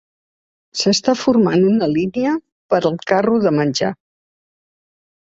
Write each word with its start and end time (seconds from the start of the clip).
S'està 0.83 1.13
formant 1.23 1.65
una 1.71 1.89
línia 1.91 2.31
per 2.75 2.79
al 2.91 2.97
carro 3.11 3.35
de 3.43 3.51
menjar. 3.59 3.91